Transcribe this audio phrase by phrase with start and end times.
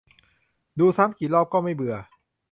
[0.79, 1.95] ดูซ้ำกี่รอบก็ไม่เบื่อ